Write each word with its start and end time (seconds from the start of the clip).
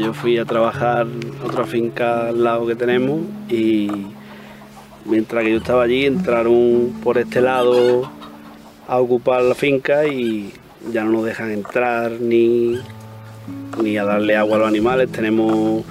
yo 0.00 0.14
fui 0.14 0.38
a 0.38 0.44
trabajar 0.44 1.06
otra 1.44 1.64
finca 1.64 2.28
al 2.28 2.42
lado 2.44 2.66
que 2.66 2.74
tenemos 2.74 3.20
y 3.48 3.90
mientras 5.04 5.44
que 5.44 5.52
yo 5.52 5.58
estaba 5.58 5.84
allí 5.84 6.06
entraron 6.06 6.92
por 7.02 7.18
este 7.18 7.40
lado 7.40 8.10
a 8.86 8.98
ocupar 8.98 9.42
la 9.42 9.54
finca 9.54 10.06
y 10.06 10.52
ya 10.92 11.04
no 11.04 11.12
nos 11.12 11.24
dejan 11.24 11.50
entrar 11.50 12.12
ni, 12.12 12.78
ni 13.82 13.96
a 13.96 14.04
darle 14.04 14.36
agua 14.36 14.56
a 14.56 14.58
los 14.60 14.68
animales. 14.68 15.10
Tenemos 15.10 15.84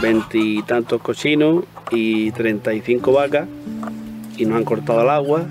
veintitantos 0.00 1.00
cochinos 1.02 1.64
y 1.90 2.30
35 2.32 3.12
vacas 3.12 3.48
y 4.36 4.46
nos 4.46 4.58
han 4.58 4.64
cortado 4.64 5.02
el 5.02 5.10
agua 5.10 5.46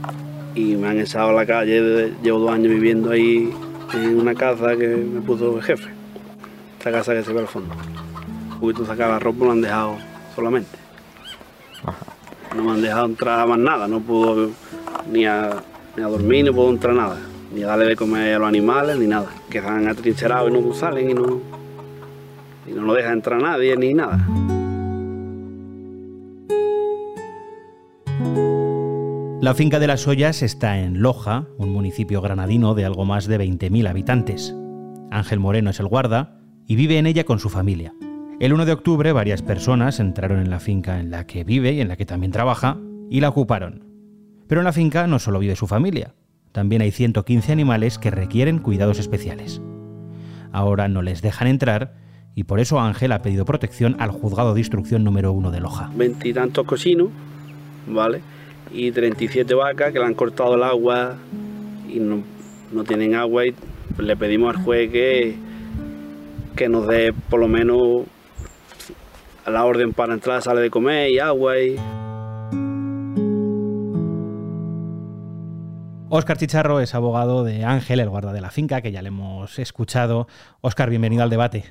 y 0.56 0.76
me 0.76 0.88
han 0.90 1.00
echado 1.00 1.30
a 1.30 1.34
la 1.34 1.46
calle. 1.46 2.12
Llevo 2.24 2.40
dos 2.40 2.52
años 2.52 2.72
viviendo 2.72 3.12
ahí 3.12 3.52
en 3.94 4.20
una 4.20 4.34
casa 4.36 4.76
que 4.76 4.88
me 4.88 5.22
puso 5.22 5.58
el 5.58 5.64
jefe. 5.64 6.03
Esta 6.84 6.92
casa 6.92 7.14
que 7.14 7.24
se 7.24 7.32
ve 7.32 7.40
al 7.40 7.48
fondo. 7.48 7.74
Poquito 8.60 8.86
sacar 8.86 9.10
la 9.10 9.18
ropa, 9.18 9.46
lo 9.46 9.52
han 9.54 9.62
dejado 9.62 9.96
solamente. 10.36 10.78
No 12.54 12.62
me 12.62 12.72
han 12.72 12.82
dejado 12.82 13.06
entrar 13.06 13.48
más 13.48 13.58
nada, 13.58 13.88
no 13.88 14.02
puedo 14.02 14.50
ni 15.10 15.26
a, 15.26 15.64
ni 15.96 16.04
a 16.04 16.08
dormir, 16.08 16.44
no 16.44 16.52
puedo 16.52 16.70
entrar 16.72 16.94
nada, 16.94 17.22
ni 17.56 17.64
a 17.64 17.68
darle 17.68 17.86
de 17.86 17.96
comer 17.96 18.36
a 18.36 18.40
los 18.40 18.50
animales, 18.50 18.98
ni 18.98 19.08
nada. 19.08 19.30
Que 19.50 19.60
están 19.60 19.88
atrincherados 19.88 20.52
y 20.52 20.54
no 20.60 20.74
salen 20.74 21.10
y 21.10 21.14
no, 21.14 21.40
y 22.68 22.74
no 22.74 22.82
nos 22.82 22.98
deja 22.98 23.14
entrar 23.14 23.42
nadie 23.42 23.78
ni 23.78 23.94
nada. 23.94 24.18
La 29.40 29.54
finca 29.54 29.80
de 29.80 29.88
las 29.88 30.06
Ollas 30.06 30.42
está 30.42 30.80
en 30.80 31.02
Loja, 31.02 31.48
un 31.58 31.72
municipio 31.72 32.20
granadino 32.20 32.76
de 32.76 32.84
algo 32.84 33.06
más 33.06 33.26
de 33.28 33.40
20.000 33.40 33.88
habitantes. 33.88 34.54
Ángel 35.12 35.40
Moreno 35.40 35.70
es 35.70 35.80
el 35.80 35.88
guarda 35.88 36.43
y 36.68 36.76
vive 36.76 36.98
en 36.98 37.06
ella 37.06 37.24
con 37.24 37.40
su 37.40 37.50
familia. 37.50 37.94
El 38.40 38.54
1 38.54 38.66
de 38.66 38.72
octubre 38.72 39.12
varias 39.12 39.42
personas 39.42 40.00
entraron 40.00 40.40
en 40.40 40.50
la 40.50 40.60
finca 40.60 41.00
en 41.00 41.12
la 41.12 41.26
que 41.26 41.44
vive 41.44 41.74
y 41.74 41.82
en 41.82 41.88
la 41.88 41.96
que 41.96 42.06
también 42.06 42.32
trabaja 42.32 42.78
y 43.10 43.22
la 43.22 43.30
ocuparon. 43.30 43.84
Pero 44.48 44.62
en 44.62 44.66
la 44.66 44.74
finca 44.74 45.08
no 45.08 45.20
solo 45.20 45.40
vive 45.40 45.56
su 45.56 45.68
familia, 45.68 46.14
también 46.52 46.82
hay 46.82 46.92
115 46.92 47.52
animales 47.52 47.98
que 47.98 48.12
requieren 48.12 48.60
cuidados 48.60 49.00
especiales. 49.00 49.62
Ahora 50.52 50.88
no 50.88 51.02
les 51.02 51.22
dejan 51.22 51.48
entrar 51.48 51.96
y 52.36 52.44
por 52.44 52.60
eso 52.60 52.80
Ángel 52.80 53.12
ha 53.12 53.22
pedido 53.22 53.46
protección 53.46 53.96
al 54.00 54.12
juzgado 54.12 54.54
de 54.54 54.60
instrucción 54.60 55.04
número 55.04 55.32
1 55.32 55.52
de 55.52 55.60
Loja. 55.60 55.92
Veintitantos 55.96 56.66
cocinos, 56.66 57.10
¿vale? 57.88 58.22
y 58.74 58.92
37 58.92 59.54
vacas 59.54 59.94
que 59.94 60.00
le 60.00 60.06
han 60.06 60.16
cortado 60.16 60.56
el 60.56 60.64
agua 60.64 61.16
y 61.88 62.00
no, 62.00 62.24
tienen 62.84 63.16
agua 63.16 63.46
y 63.46 63.54
le 64.00 64.18
pedimos 64.18 64.56
al 64.56 64.64
juez 64.64 64.92
que, 64.92 65.36
que 66.56 66.70
nos 66.70 66.88
dé 66.88 67.14
por 67.30 67.40
lo 67.40 67.48
menos 67.48 68.04
la 69.46 69.66
orden 69.66 69.94
para 69.94 70.14
entrar, 70.14 70.42
sale 70.42 70.62
de 70.62 70.70
comer 70.70 71.10
y 71.10 71.20
agua 71.20 71.60
y... 71.60 71.76
Óscar 76.10 76.38
Chicharro 76.38 76.80
es 76.80 76.94
abogado 76.94 77.44
de 77.44 77.66
Ángel, 77.66 78.00
el 78.00 78.10
guarda 78.10 78.34
de 78.34 78.42
la 78.42 78.52
finca, 78.52 78.82
que 78.82 78.92
ya 78.92 79.02
le 79.02 79.08
hemos 79.08 79.58
escuchado. 79.58 80.28
Óscar, 80.62 80.92
bienvenido 80.92 81.24
al 81.24 81.32
debate. 81.32 81.64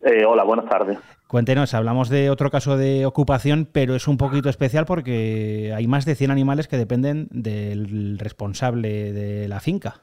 Eh, 0.00 0.24
hola, 0.26 0.42
buenas 0.44 0.66
tardes. 0.70 0.98
Cuéntenos, 1.26 1.74
hablamos 1.74 2.08
de 2.08 2.30
otro 2.30 2.50
caso 2.50 2.78
de 2.78 3.04
ocupación, 3.04 3.68
pero 3.70 3.94
es 3.94 4.08
un 4.08 4.16
poquito 4.16 4.48
especial 4.48 4.86
porque 4.86 5.72
hay 5.76 5.86
más 5.86 6.06
de 6.06 6.14
100 6.14 6.30
animales 6.30 6.66
que 6.66 6.78
dependen 6.78 7.28
del 7.30 8.18
responsable 8.18 9.12
de 9.12 9.48
la 9.48 9.60
finca. 9.60 10.00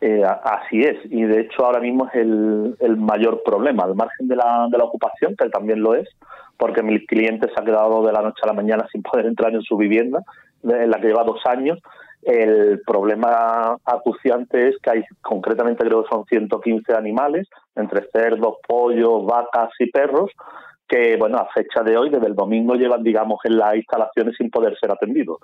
Eh, 0.00 0.22
así 0.24 0.82
es, 0.82 0.98
y 1.10 1.22
de 1.22 1.40
hecho 1.40 1.64
ahora 1.64 1.80
mismo 1.80 2.06
es 2.06 2.14
el, 2.16 2.96
mayor 2.98 3.42
problema, 3.42 3.84
al 3.84 3.94
margen 3.94 4.28
de 4.28 4.36
la, 4.36 4.68
de 4.70 4.76
la 4.76 4.84
ocupación, 4.84 5.34
que 5.36 5.48
también 5.48 5.80
lo 5.80 5.94
es, 5.94 6.06
porque 6.58 6.82
mi 6.82 7.04
cliente 7.06 7.48
se 7.48 7.60
ha 7.60 7.64
quedado 7.64 8.04
de 8.04 8.12
la 8.12 8.20
noche 8.20 8.40
a 8.42 8.48
la 8.48 8.52
mañana 8.52 8.86
sin 8.92 9.02
poder 9.02 9.26
entrar 9.26 9.54
en 9.54 9.62
su 9.62 9.76
vivienda, 9.76 10.22
en 10.62 10.90
la 10.90 11.00
que 11.00 11.08
lleva 11.08 11.24
dos 11.24 11.40
años. 11.46 11.78
El 12.22 12.80
problema 12.84 13.76
acuciante 13.84 14.68
es 14.68 14.76
que 14.82 14.90
hay, 14.90 15.04
concretamente 15.22 15.84
creo 15.84 16.02
que 16.02 16.08
son 16.10 16.24
115 16.26 16.92
animales, 16.94 17.48
entre 17.76 18.08
cerdos, 18.12 18.56
pollos, 18.66 19.24
vacas 19.24 19.70
y 19.78 19.90
perros, 19.90 20.30
que, 20.88 21.16
bueno, 21.16 21.38
a 21.38 21.48
fecha 21.54 21.82
de 21.82 21.96
hoy, 21.96 22.10
desde 22.10 22.26
el 22.26 22.34
domingo, 22.34 22.74
llevan, 22.74 23.02
digamos, 23.02 23.38
en 23.44 23.58
las 23.58 23.76
instalaciones 23.76 24.34
sin 24.36 24.50
poder 24.50 24.76
ser 24.78 24.90
atendidos. 24.90 25.38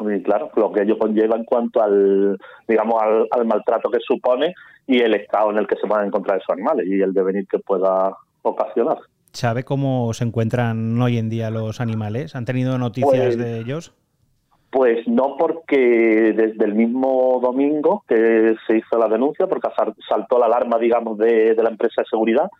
Y 0.00 0.22
claro, 0.22 0.50
lo 0.54 0.72
que 0.72 0.82
ello 0.82 0.96
conlleva 0.98 1.36
en 1.36 1.44
cuanto 1.44 1.82
al, 1.82 2.38
digamos, 2.68 3.02
al, 3.30 3.46
maltrato 3.46 3.90
que 3.90 3.98
supone 4.00 4.54
y 4.86 5.00
el 5.00 5.14
estado 5.14 5.50
en 5.50 5.58
el 5.58 5.66
que 5.66 5.76
se 5.76 5.88
van 5.88 6.04
a 6.04 6.06
encontrar 6.06 6.38
esos 6.38 6.50
animales 6.50 6.86
y 6.86 7.00
el 7.00 7.12
devenir 7.12 7.46
que 7.48 7.58
pueda 7.58 8.16
ocasionar. 8.42 8.98
¿Sabe 9.32 9.64
cómo 9.64 10.12
se 10.14 10.24
encuentran 10.24 11.00
hoy 11.00 11.18
en 11.18 11.28
día 11.28 11.50
los 11.50 11.80
animales? 11.80 12.36
¿Han 12.36 12.44
tenido 12.44 12.78
noticias 12.78 13.12
pues 13.12 13.38
de 13.38 13.58
ellos? 13.58 13.92
Pues 14.70 15.06
no 15.08 15.36
porque 15.38 16.32
desde 16.36 16.64
el 16.64 16.74
mismo 16.74 17.40
domingo 17.42 18.04
que 18.06 18.54
se 18.66 18.78
hizo 18.78 18.98
la 18.98 19.08
denuncia, 19.08 19.46
porque 19.46 19.68
saltó 20.08 20.38
la 20.38 20.46
alarma, 20.46 20.78
digamos, 20.78 21.18
de, 21.18 21.56
la 21.56 21.70
empresa 21.70 22.02
de 22.02 22.08
seguridad, 22.08 22.50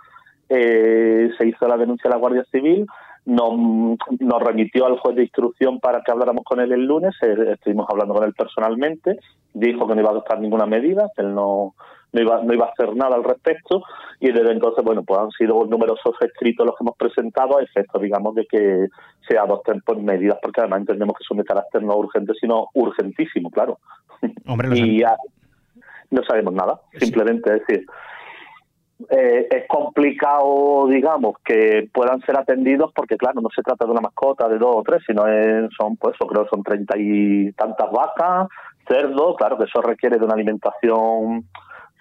eh, 0.48 1.30
se 1.36 1.46
hizo 1.46 1.68
la 1.68 1.76
denuncia 1.76 2.08
a 2.08 2.14
la 2.14 2.18
Guardia 2.18 2.44
Civil, 2.50 2.86
nos, 3.24 3.52
nos 4.20 4.42
remitió 4.42 4.86
al 4.86 4.98
juez 4.98 5.16
de 5.16 5.22
instrucción 5.22 5.80
para 5.80 6.02
que 6.02 6.12
habláramos 6.12 6.44
con 6.44 6.60
él 6.60 6.72
el 6.72 6.84
lunes, 6.84 7.14
eh, 7.22 7.34
estuvimos 7.52 7.86
hablando 7.90 8.14
con 8.14 8.24
él 8.24 8.34
personalmente, 8.34 9.18
dijo 9.52 9.86
que 9.86 9.94
no 9.94 10.00
iba 10.00 10.10
a 10.10 10.12
adoptar 10.12 10.40
ninguna 10.40 10.66
medida, 10.66 11.10
que 11.14 11.22
él 11.22 11.34
no, 11.34 11.74
no 12.12 12.20
iba, 12.20 12.42
no 12.42 12.54
iba 12.54 12.66
a 12.66 12.70
hacer 12.70 12.94
nada 12.96 13.16
al 13.16 13.24
respecto 13.24 13.82
y 14.20 14.32
desde 14.32 14.52
entonces, 14.52 14.84
bueno, 14.84 15.02
pues 15.02 15.20
han 15.20 15.30
sido 15.32 15.64
numerosos 15.66 16.14
escritos 16.20 16.66
los 16.66 16.76
que 16.76 16.84
hemos 16.84 16.96
presentado 16.96 17.58
a 17.58 17.62
efecto, 17.62 17.98
digamos, 17.98 18.34
de 18.34 18.46
que 18.46 18.88
se 19.28 19.38
adopten 19.38 19.80
por 19.82 19.98
medidas, 20.00 20.38
porque 20.42 20.60
además 20.60 20.80
entendemos 20.80 21.16
que 21.16 21.24
son 21.24 21.38
de 21.38 21.44
carácter 21.44 21.82
no 21.82 21.96
urgente, 21.96 22.32
sino 22.40 22.68
urgentísimo, 22.74 23.50
claro. 23.50 23.78
Hombre, 24.46 24.68
y 24.78 25.00
ya 25.00 25.16
no 26.10 26.22
sabemos 26.24 26.54
nada, 26.54 26.80
simplemente 26.98 27.54
es 27.54 27.66
decir, 27.66 27.86
eh, 29.10 29.46
es 29.50 29.68
complicado, 29.68 30.86
digamos, 30.88 31.36
que 31.44 31.88
puedan 31.92 32.20
ser 32.22 32.38
atendidos 32.38 32.92
porque, 32.94 33.16
claro, 33.16 33.40
no 33.40 33.48
se 33.54 33.62
trata 33.62 33.84
de 33.84 33.92
una 33.92 34.00
mascota 34.00 34.48
de 34.48 34.58
dos 34.58 34.76
o 34.76 34.82
tres, 34.82 35.02
sino 35.06 35.22
son, 35.78 35.96
pues, 35.96 36.16
yo 36.20 36.26
creo 36.26 36.46
son 36.48 36.62
treinta 36.62 36.96
y 36.98 37.52
tantas 37.52 37.90
vacas, 37.92 38.48
cerdos, 38.88 39.36
claro 39.36 39.56
que 39.56 39.64
eso 39.64 39.80
requiere 39.82 40.18
de 40.18 40.24
una 40.24 40.34
alimentación 40.34 41.44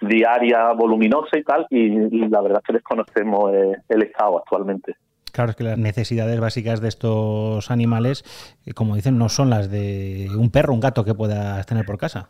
diaria 0.00 0.72
voluminosa 0.72 1.38
y 1.38 1.44
tal, 1.44 1.66
y, 1.70 1.88
la 2.28 2.40
verdad 2.40 2.60
es 2.62 2.66
que 2.66 2.72
desconocemos 2.72 3.52
eh, 3.52 3.76
el 3.88 4.02
estado 4.02 4.38
actualmente. 4.38 4.96
Claro, 5.32 5.50
es 5.50 5.56
que 5.56 5.64
las 5.64 5.78
necesidades 5.78 6.40
básicas 6.40 6.80
de 6.80 6.88
estos 6.88 7.70
animales, 7.70 8.24
eh, 8.66 8.72
como 8.72 8.96
dicen, 8.96 9.18
no 9.18 9.28
son 9.28 9.50
las 9.50 9.70
de 9.70 10.28
un 10.36 10.50
perro, 10.50 10.72
un 10.72 10.80
gato 10.80 11.04
que 11.04 11.14
puedas 11.14 11.64
tener 11.66 11.84
por 11.84 11.98
casa. 11.98 12.28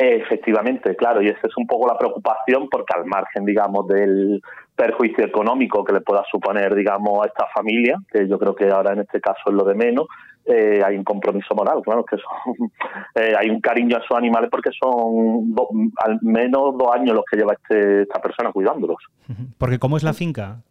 Efectivamente, 0.00 0.94
claro, 0.94 1.20
y 1.20 1.26
esa 1.26 1.48
es 1.48 1.56
un 1.56 1.66
poco 1.66 1.88
la 1.88 1.98
preocupación 1.98 2.68
porque 2.70 2.94
al 2.96 3.04
margen, 3.04 3.44
digamos, 3.44 3.88
del 3.88 4.40
perjuicio 4.76 5.24
económico 5.24 5.82
que 5.82 5.92
le 5.92 6.00
pueda 6.02 6.22
suponer, 6.30 6.72
digamos, 6.76 7.24
a 7.24 7.26
esta 7.26 7.46
familia, 7.52 7.96
que 8.12 8.28
yo 8.28 8.38
creo 8.38 8.54
que 8.54 8.70
ahora 8.70 8.92
en 8.92 9.00
este 9.00 9.20
caso 9.20 9.40
es 9.46 9.54
lo 9.54 9.64
de 9.64 9.74
menos, 9.74 10.06
eh, 10.44 10.80
hay 10.86 10.96
un 10.96 11.02
compromiso 11.02 11.52
moral, 11.56 11.82
claro, 11.82 12.04
que 12.04 12.16
son, 12.16 12.70
eh, 13.16 13.34
hay 13.36 13.50
un 13.50 13.60
cariño 13.60 13.96
a 13.96 14.02
sus 14.06 14.16
animales 14.16 14.48
porque 14.52 14.70
son 14.80 15.52
al 15.96 16.18
menos 16.22 16.78
dos 16.78 16.94
años 16.94 17.16
los 17.16 17.24
que 17.28 17.36
lleva 17.36 17.54
este, 17.54 18.02
esta 18.02 18.20
persona 18.22 18.52
cuidándolos. 18.52 18.98
Porque 19.58 19.80
¿cómo 19.80 19.96
es 19.96 20.04
la 20.04 20.12
finca? 20.12 20.62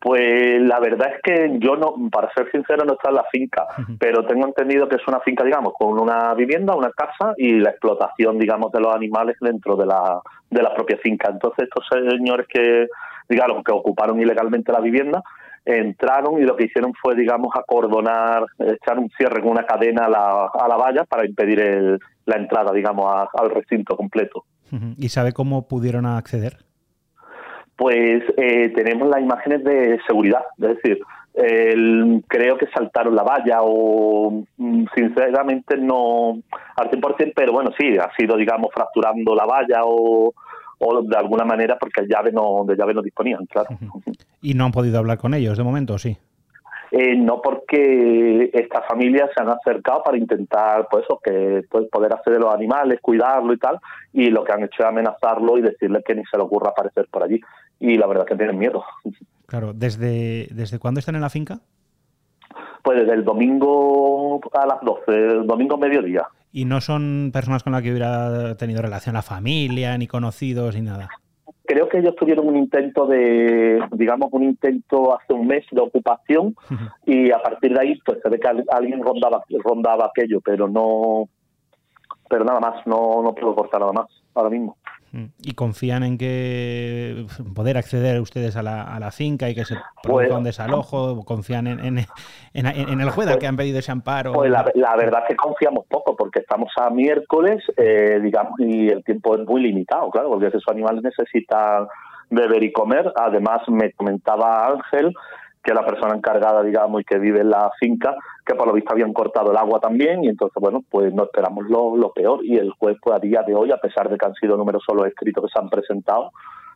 Pues 0.00 0.62
la 0.62 0.78
verdad 0.78 1.10
es 1.16 1.22
que 1.22 1.58
yo 1.58 1.74
no, 1.76 1.94
para 2.10 2.32
ser 2.32 2.50
sincero, 2.52 2.84
no 2.84 2.92
está 2.92 3.08
en 3.08 3.16
la 3.16 3.24
finca, 3.32 3.66
pero 3.98 4.24
tengo 4.24 4.46
entendido 4.46 4.88
que 4.88 4.96
es 4.96 5.08
una 5.08 5.18
finca, 5.20 5.42
digamos, 5.42 5.72
con 5.76 5.98
una 5.98 6.34
vivienda, 6.34 6.76
una 6.76 6.90
casa 6.90 7.34
y 7.36 7.58
la 7.58 7.70
explotación, 7.70 8.38
digamos, 8.38 8.70
de 8.70 8.80
los 8.80 8.94
animales 8.94 9.36
dentro 9.40 9.74
de 9.74 9.86
la, 9.86 10.20
de 10.50 10.62
la 10.62 10.72
propia 10.72 10.98
finca. 10.98 11.28
Entonces 11.30 11.64
estos 11.64 11.84
señores 11.90 12.46
que, 12.48 12.86
digamos, 13.28 13.64
que 13.64 13.72
ocuparon 13.72 14.20
ilegalmente 14.20 14.70
la 14.70 14.80
vivienda, 14.80 15.22
entraron 15.64 16.40
y 16.40 16.44
lo 16.44 16.56
que 16.56 16.66
hicieron 16.66 16.92
fue, 16.94 17.16
digamos, 17.16 17.50
acordonar, 17.56 18.46
echar 18.60 18.98
un 18.98 19.10
cierre 19.18 19.42
con 19.42 19.50
una 19.50 19.66
cadena 19.66 20.06
a 20.06 20.08
la, 20.08 20.46
a 20.46 20.68
la 20.68 20.76
valla 20.76 21.04
para 21.04 21.26
impedir 21.26 21.98
la 22.24 22.36
entrada, 22.36 22.72
digamos, 22.72 23.28
al 23.34 23.50
recinto 23.50 23.96
completo. 23.96 24.44
¿Y 24.96 25.08
sabe 25.08 25.32
cómo 25.32 25.66
pudieron 25.66 26.06
acceder? 26.06 26.58
Pues 27.78 28.24
eh, 28.36 28.72
tenemos 28.74 29.08
las 29.08 29.22
imágenes 29.22 29.62
de 29.62 30.00
seguridad, 30.06 30.42
es 30.58 30.82
decir, 30.82 30.98
creo 32.26 32.58
que 32.58 32.66
saltaron 32.74 33.14
la 33.14 33.22
valla 33.22 33.58
o 33.62 34.44
mm, 34.56 34.86
sinceramente 34.94 35.76
no 35.76 36.40
al 36.76 36.90
100%, 36.90 37.32
pero 37.36 37.52
bueno, 37.52 37.70
sí, 37.78 37.96
ha 37.96 38.10
sido, 38.16 38.36
digamos, 38.36 38.70
fracturando 38.74 39.34
la 39.36 39.46
valla 39.46 39.82
o, 39.84 40.34
o 40.78 41.02
de 41.02 41.16
alguna 41.16 41.44
manera 41.44 41.76
porque 41.78 42.00
el 42.00 42.08
llave 42.08 42.32
no, 42.32 42.64
de 42.66 42.74
llave 42.74 42.94
no 42.94 43.02
disponían, 43.02 43.46
claro. 43.46 43.68
¿Y 44.42 44.54
no 44.54 44.64
han 44.64 44.72
podido 44.72 44.98
hablar 44.98 45.18
con 45.18 45.34
ellos 45.34 45.56
de 45.56 45.62
momento, 45.62 45.98
sí? 45.98 46.16
Eh, 46.90 47.16
no 47.16 47.42
porque 47.42 48.50
estas 48.52 48.86
familias 48.86 49.28
se 49.36 49.42
han 49.42 49.50
acercado 49.50 50.02
para 50.02 50.16
intentar 50.16 50.88
pues 50.90 51.04
eso 51.04 51.20
que 51.22 51.62
pues, 51.70 51.86
poder 51.90 52.14
hacer 52.14 52.32
de 52.32 52.38
los 52.38 52.52
animales 52.52 53.00
cuidarlo 53.02 53.52
y 53.52 53.58
tal 53.58 53.78
y 54.14 54.30
lo 54.30 54.42
que 54.42 54.52
han 54.52 54.62
hecho 54.62 54.82
es 54.82 54.86
amenazarlo 54.86 55.58
y 55.58 55.62
decirle 55.62 56.02
que 56.02 56.14
ni 56.14 56.22
se 56.24 56.38
le 56.38 56.44
ocurra 56.44 56.70
aparecer 56.70 57.06
por 57.10 57.24
allí 57.24 57.42
y 57.80 57.96
la 57.96 58.06
verdad 58.06 58.24
es 58.26 58.32
que 58.32 58.36
tienen 58.36 58.58
miedo. 58.58 58.84
Claro, 59.46 59.72
¿desde, 59.72 60.48
¿desde 60.50 60.78
cuándo 60.78 61.00
están 61.00 61.14
en 61.14 61.22
la 61.22 61.30
finca? 61.30 61.60
Pues 62.82 63.00
desde 63.00 63.14
el 63.14 63.24
domingo 63.24 64.40
a 64.52 64.66
las 64.66 64.80
12, 64.82 65.02
el 65.08 65.46
domingo 65.46 65.76
mediodía. 65.78 66.26
¿Y 66.52 66.64
no 66.64 66.80
son 66.80 67.30
personas 67.32 67.62
con 67.62 67.72
las 67.72 67.82
que 67.82 67.90
hubiera 67.90 68.56
tenido 68.56 68.82
relación 68.82 69.14
la 69.14 69.22
familia, 69.22 69.96
ni 69.98 70.06
conocidos, 70.06 70.74
ni 70.74 70.82
nada? 70.82 71.08
Creo 71.64 71.88
que 71.88 71.98
ellos 71.98 72.16
tuvieron 72.16 72.48
un 72.48 72.56
intento 72.56 73.06
de, 73.06 73.82
digamos, 73.92 74.30
un 74.32 74.42
intento 74.42 75.14
hace 75.18 75.34
un 75.34 75.46
mes 75.46 75.66
de 75.70 75.82
ocupación 75.82 76.56
y 77.04 77.30
a 77.30 77.42
partir 77.42 77.74
de 77.74 77.80
ahí 77.80 78.00
pues 78.06 78.18
se 78.22 78.28
ve 78.30 78.40
que 78.40 78.48
alguien 78.70 79.02
rondaba, 79.02 79.42
rondaba 79.62 80.06
aquello, 80.06 80.40
pero 80.40 80.66
no, 80.66 81.28
pero 82.28 82.44
nada 82.44 82.60
más, 82.60 82.86
no, 82.86 83.22
no 83.22 83.34
puedo 83.34 83.54
cortar 83.54 83.80
nada 83.80 83.92
más 83.92 84.06
ahora 84.34 84.48
mismo. 84.48 84.78
Mm. 85.12 85.24
¿Y 85.42 85.54
confían 85.54 86.02
en 86.02 86.18
que 86.18 87.26
poder 87.54 87.78
acceder 87.78 88.20
ustedes 88.20 88.56
a 88.56 88.62
la, 88.62 88.82
a 88.82 89.00
la 89.00 89.10
finca 89.10 89.48
y 89.48 89.54
que 89.54 89.64
se 89.64 89.76
produzca 90.02 90.36
un 90.36 90.44
desalojo? 90.44 91.24
¿Confían 91.24 91.66
en, 91.66 91.80
en, 91.80 92.06
en, 92.52 93.00
el 93.00 93.10
juez 93.10 93.28
al 93.28 93.38
que 93.38 93.46
han 93.46 93.56
pedido 93.56 93.78
ese 93.78 93.90
amparo? 93.90 94.32
Pues 94.32 94.50
la, 94.50 94.96
verdad 94.96 95.22
es 95.22 95.28
que 95.28 95.36
confiamos 95.36 95.86
poco 95.86 96.14
porque 96.14 96.40
estamos 96.40 96.70
a 96.76 96.90
miércoles, 96.90 97.62
eh, 97.76 98.20
digamos, 98.22 98.58
y 98.58 98.88
el 98.88 99.02
tiempo 99.04 99.34
es 99.36 99.46
muy 99.46 99.62
limitado, 99.62 100.10
claro, 100.10 100.30
porque 100.30 100.48
esos 100.48 100.64
animales 100.68 101.02
necesitan 101.02 101.86
beber 102.30 102.62
y 102.62 102.72
comer. 102.72 103.10
Además, 103.16 103.62
me 103.68 103.92
comentaba 103.92 104.66
Ángel 104.66 105.14
que 105.62 105.74
la 105.74 105.84
persona 105.84 106.14
encargada, 106.16 106.62
digamos, 106.62 107.00
y 107.00 107.04
que 107.04 107.18
vive 107.18 107.40
en 107.40 107.50
la 107.50 107.70
finca, 107.80 108.16
que 108.44 108.54
por 108.54 108.66
lo 108.66 108.72
visto 108.72 108.92
habían 108.92 109.12
cortado 109.12 109.50
el 109.50 109.56
agua 109.56 109.80
también, 109.80 110.24
y 110.24 110.28
entonces, 110.28 110.56
bueno, 110.60 110.82
pues 110.88 111.12
no 111.12 111.24
esperamos 111.24 111.66
lo, 111.68 111.96
lo 111.96 112.12
peor. 112.12 112.44
Y 112.44 112.56
el 112.56 112.70
juez, 112.72 112.96
pues 113.02 113.16
a 113.16 113.18
día 113.18 113.42
de 113.46 113.54
hoy, 113.54 113.70
a 113.70 113.78
pesar 113.78 114.08
de 114.08 114.16
que 114.16 114.26
han 114.26 114.34
sido 114.34 114.56
números 114.56 114.82
solo 114.86 115.04
escritos 115.04 115.44
que 115.44 115.50
se 115.52 115.58
han 115.60 115.68
presentado, 115.68 116.30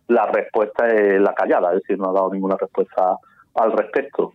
la 0.09 0.27
respuesta 0.27 0.87
es 0.89 1.21
la 1.21 1.35
callada, 1.35 1.71
es 1.71 1.83
decir, 1.83 1.99
no 1.99 2.11
ha 2.11 2.13
dado 2.13 2.33
ninguna 2.33 2.57
respuesta 2.61 3.17
al 3.55 3.73
respecto. 3.73 4.33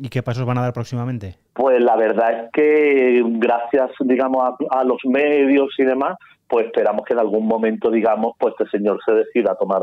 ¿Y 0.00 0.08
qué 0.08 0.22
pasos 0.22 0.46
van 0.46 0.58
a 0.58 0.62
dar 0.62 0.72
próximamente? 0.72 1.36
Pues 1.52 1.82
la 1.82 1.96
verdad 1.96 2.44
es 2.44 2.50
que 2.52 3.22
gracias, 3.24 3.90
digamos, 4.00 4.54
a, 4.70 4.84
los 4.84 4.98
medios 5.04 5.68
y 5.78 5.84
demás, 5.84 6.16
pues 6.48 6.66
esperamos 6.66 7.04
que 7.04 7.12
en 7.12 7.20
algún 7.20 7.46
momento, 7.46 7.90
digamos, 7.90 8.34
pues 8.38 8.54
este 8.58 8.78
señor 8.78 8.98
se 9.04 9.12
decida 9.12 9.52
a 9.52 9.56
tomar 9.56 9.82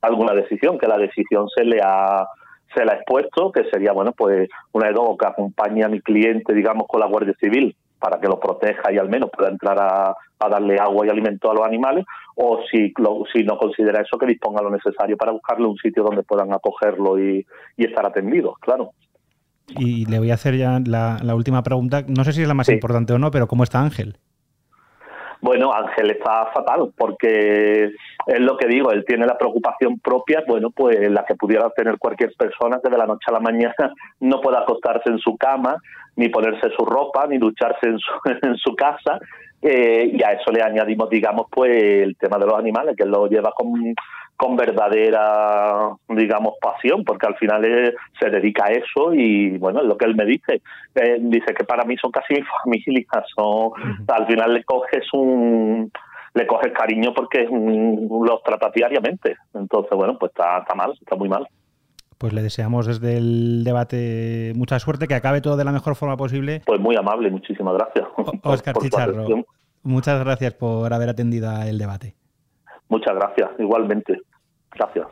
alguna 0.00 0.32
decisión, 0.34 0.78
que 0.78 0.86
la 0.86 0.96
decisión 0.96 1.48
se 1.48 1.64
le 1.64 1.80
ha 1.82 2.26
se 2.74 2.84
la 2.84 2.92
ha 2.92 2.96
expuesto, 2.96 3.52
que 3.52 3.64
sería, 3.70 3.92
bueno, 3.92 4.12
pues 4.12 4.48
una 4.72 4.88
de 4.88 4.92
dos, 4.92 5.16
que 5.18 5.26
acompañe 5.26 5.84
a 5.84 5.88
mi 5.88 6.00
cliente, 6.00 6.52
digamos, 6.54 6.86
con 6.88 7.00
la 7.00 7.06
Guardia 7.06 7.34
Civil 7.40 7.74
para 7.98 8.20
que 8.20 8.28
lo 8.28 8.38
proteja 8.38 8.92
y 8.92 8.98
al 8.98 9.08
menos 9.08 9.30
pueda 9.30 9.50
entrar 9.50 9.78
a, 9.80 10.14
darle 10.48 10.76
agua 10.78 11.06
y 11.06 11.10
alimento 11.10 11.50
a 11.50 11.54
los 11.54 11.66
animales, 11.66 12.04
o 12.36 12.60
si, 12.70 12.92
si 13.32 13.42
no 13.42 13.58
considera 13.58 14.02
eso, 14.02 14.18
que 14.18 14.26
disponga 14.26 14.62
lo 14.62 14.70
necesario 14.70 15.16
para 15.16 15.32
buscarle 15.32 15.66
un 15.66 15.76
sitio 15.78 16.04
donde 16.04 16.22
puedan 16.22 16.52
acogerlo 16.52 17.18
y, 17.18 17.44
estar 17.76 18.06
atendidos, 18.06 18.56
claro. 18.60 18.90
Y 19.68 20.04
le 20.06 20.18
voy 20.18 20.30
a 20.30 20.34
hacer 20.34 20.56
ya 20.56 20.78
la, 20.84 21.34
última 21.34 21.62
pregunta, 21.62 22.04
no 22.06 22.22
sé 22.22 22.32
si 22.32 22.42
es 22.42 22.48
la 22.48 22.54
más 22.54 22.68
importante 22.68 23.12
o 23.12 23.18
no, 23.18 23.30
pero 23.30 23.48
¿cómo 23.48 23.64
está 23.64 23.80
Ángel? 23.80 24.18
Bueno, 25.40 25.72
Ángel 25.72 26.10
está 26.10 26.46
fatal 26.54 26.92
porque 26.96 27.90
es 28.26 28.40
lo 28.40 28.56
que 28.56 28.66
digo, 28.66 28.90
él 28.90 29.04
tiene 29.06 29.24
la 29.24 29.38
preocupación 29.38 30.00
propia, 30.00 30.42
bueno, 30.46 30.70
pues 30.70 30.98
la 31.10 31.24
que 31.24 31.36
pudiera 31.36 31.70
tener 31.70 31.96
cualquier 31.98 32.32
persona 32.36 32.80
que 32.82 32.90
de 32.90 32.98
la 32.98 33.06
noche 33.06 33.26
a 33.28 33.32
la 33.32 33.40
mañana 33.40 33.74
no 34.20 34.40
pueda 34.40 34.60
acostarse 34.60 35.10
en 35.10 35.18
su 35.18 35.36
cama, 35.36 35.76
ni 36.16 36.28
ponerse 36.28 36.70
su 36.76 36.84
ropa, 36.84 37.26
ni 37.26 37.38
ducharse 37.38 37.88
en 37.88 37.98
su, 37.98 38.12
en 38.42 38.56
su 38.56 38.74
casa. 38.74 39.18
Eh, 39.62 40.10
y 40.12 40.22
a 40.22 40.32
eso 40.32 40.52
le 40.52 40.62
añadimos, 40.62 41.08
digamos, 41.08 41.46
pues 41.50 41.70
el 41.72 42.16
tema 42.16 42.38
de 42.38 42.46
los 42.46 42.58
animales, 42.58 42.94
que 42.96 43.04
él 43.04 43.10
lo 43.10 43.26
lleva 43.26 43.52
con 43.52 43.94
con 44.36 44.54
verdadera, 44.54 45.92
digamos, 46.08 46.54
pasión, 46.60 47.04
porque 47.04 47.26
al 47.26 47.36
final 47.36 47.94
se 48.20 48.30
dedica 48.30 48.66
a 48.66 48.72
eso 48.72 49.14
y, 49.14 49.56
bueno, 49.56 49.80
es 49.80 49.86
lo 49.86 49.96
que 49.96 50.04
él 50.04 50.14
me 50.14 50.26
dice. 50.26 50.60
Eh, 50.94 51.16
dice 51.20 51.54
que 51.54 51.64
para 51.64 51.84
mí 51.84 51.96
son 51.96 52.10
casi 52.10 52.34
mi 52.66 52.82
familia, 52.82 53.24
son, 53.34 53.70
al 54.08 54.26
final 54.26 54.54
le 54.54 54.64
coges 54.64 55.10
un 55.14 55.90
le 56.36 56.46
coges 56.46 56.72
cariño 56.72 57.12
porque 57.14 57.48
los 57.50 58.42
tratas 58.44 58.72
diariamente. 58.74 59.36
Entonces, 59.54 59.90
bueno, 59.96 60.18
pues 60.18 60.30
está, 60.30 60.58
está 60.58 60.74
mal, 60.74 60.92
está 60.92 61.16
muy 61.16 61.28
mal. 61.28 61.48
Pues 62.18 62.32
le 62.32 62.42
deseamos 62.42 62.86
desde 62.86 63.16
el 63.16 63.64
debate 63.64 64.52
mucha 64.54 64.78
suerte, 64.78 65.08
que 65.08 65.14
acabe 65.14 65.40
todo 65.40 65.56
de 65.56 65.64
la 65.64 65.72
mejor 65.72 65.96
forma 65.96 66.16
posible. 66.16 66.62
Pues 66.66 66.80
muy 66.80 66.94
amable, 66.96 67.30
muchísimas 67.30 67.74
gracias. 67.74 68.06
Oscar 68.42 68.76
Chicharro, 68.80 69.26
muchas 69.82 70.22
gracias 70.22 70.52
por 70.54 70.92
haber 70.92 71.08
atendido 71.08 71.50
el 71.62 71.78
debate. 71.78 72.14
Muchas 72.88 73.14
gracias, 73.14 73.50
igualmente. 73.58 74.20
Gracias. 74.72 75.06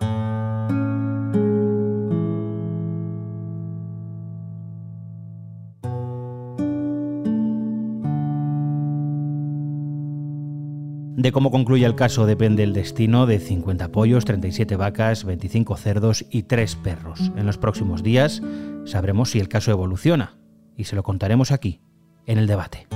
De 11.16 11.30
cómo 11.30 11.52
concluye 11.52 11.86
el 11.86 11.94
caso 11.94 12.26
depende 12.26 12.64
el 12.64 12.72
destino 12.72 13.26
de 13.26 13.38
50 13.38 13.92
pollos, 13.92 14.24
37 14.24 14.74
vacas, 14.74 15.24
25 15.24 15.76
cerdos 15.76 16.24
y 16.28 16.42
3 16.42 16.74
perros. 16.76 17.32
En 17.36 17.46
los 17.46 17.56
próximos 17.56 18.02
días 18.02 18.42
sabremos 18.84 19.30
si 19.30 19.38
el 19.38 19.48
caso 19.48 19.70
evoluciona 19.70 20.36
y 20.76 20.84
se 20.84 20.96
lo 20.96 21.04
contaremos 21.04 21.52
aquí, 21.52 21.80
en 22.26 22.38
el 22.38 22.48
debate. 22.48 22.88